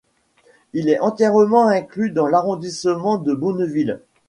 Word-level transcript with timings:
Il 0.73 0.89
est 0.89 0.97
entièrement 0.99 1.67
inclus 1.67 2.09
dans 2.09 2.25
l'arrondissement 2.25 3.19
de 3.19 3.35
Bonneville. 3.35 4.01